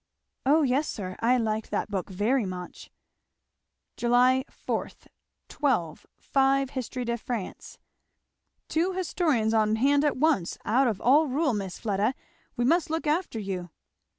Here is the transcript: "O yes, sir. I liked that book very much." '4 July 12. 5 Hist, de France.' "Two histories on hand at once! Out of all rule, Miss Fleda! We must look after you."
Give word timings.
"O 0.47 0.63
yes, 0.63 0.87
sir. 0.89 1.15
I 1.19 1.37
liked 1.37 1.69
that 1.69 1.91
book 1.91 2.09
very 2.09 2.47
much." 2.47 2.85
'4 3.97 3.97
July 3.97 4.45
12. 5.47 6.07
5 6.17 6.69
Hist, 6.71 6.93
de 6.93 7.17
France.' 7.19 7.77
"Two 8.67 8.93
histories 8.93 9.53
on 9.53 9.75
hand 9.75 10.03
at 10.03 10.17
once! 10.17 10.57
Out 10.65 10.87
of 10.87 10.99
all 11.01 11.27
rule, 11.27 11.53
Miss 11.53 11.77
Fleda! 11.77 12.15
We 12.57 12.65
must 12.65 12.89
look 12.89 13.05
after 13.05 13.37
you." 13.39 13.69